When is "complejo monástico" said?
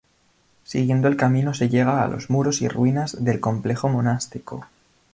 3.39-4.65